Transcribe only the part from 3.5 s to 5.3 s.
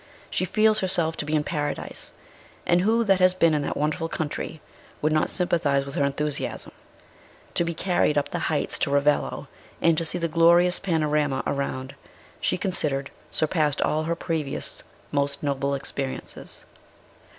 in that wonderful country would not